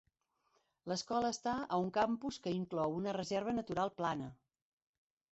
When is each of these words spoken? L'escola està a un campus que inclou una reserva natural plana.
L'escola 0.91 1.29
està 1.33 1.51
a 1.75 1.77
un 1.83 1.91
campus 1.97 2.39
que 2.45 2.53
inclou 2.59 2.95
una 3.01 3.13
reserva 3.17 3.53
natural 3.57 3.93
plana. 4.01 4.31